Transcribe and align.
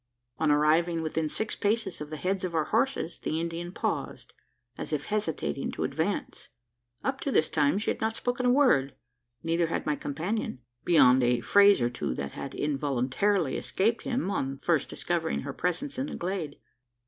On 0.39 0.49
arriving 0.49 1.03
within 1.03 1.29
six 1.29 1.55
paces 1.55 2.01
of 2.01 2.09
the 2.09 2.17
heads 2.17 2.43
of 2.43 2.55
our 2.55 2.63
horses, 2.63 3.19
the 3.19 3.39
Indian 3.39 3.71
paused, 3.71 4.33
as 4.75 4.91
if 4.91 5.05
hesitating 5.05 5.71
to 5.73 5.83
advance. 5.83 6.49
Up 7.03 7.19
to 7.21 7.31
this 7.31 7.49
time, 7.51 7.77
she 7.77 7.91
had 7.91 8.01
not 8.01 8.15
spoken 8.15 8.47
a 8.47 8.51
word. 8.51 8.95
Neither 9.43 9.67
had 9.67 9.85
my 9.85 9.95
companion 9.95 10.63
beyond 10.85 11.21
a 11.21 11.41
phrase 11.41 11.83
or 11.83 11.89
two 11.91 12.15
that 12.15 12.31
had 12.31 12.55
involuntarily 12.55 13.57
escaped 13.57 14.01
him, 14.03 14.31
on 14.31 14.57
first 14.57 14.89
discovering 14.89 15.41
her 15.41 15.53
presence 15.53 15.99
in 15.99 16.07
the 16.07 16.15
glade. 16.15 16.55